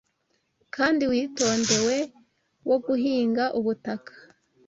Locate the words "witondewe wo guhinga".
1.11-3.43